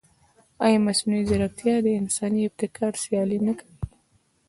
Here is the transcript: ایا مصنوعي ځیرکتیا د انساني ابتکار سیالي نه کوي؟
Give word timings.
ایا 0.65 0.79
مصنوعي 0.87 1.23
ځیرکتیا 1.29 1.75
د 1.83 1.87
انساني 1.99 2.41
ابتکار 2.47 2.93
سیالي 3.03 3.39
نه 3.47 3.53
کوي؟ 3.59 3.75